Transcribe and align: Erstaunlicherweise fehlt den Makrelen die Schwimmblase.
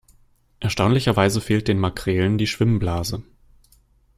Erstaunlicherweise 0.59 1.41
fehlt 1.41 1.67
den 1.67 1.77
Makrelen 1.77 2.39
die 2.39 2.47
Schwimmblase. 2.47 3.21